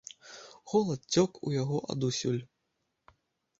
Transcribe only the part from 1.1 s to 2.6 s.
цёк у яго адусюль.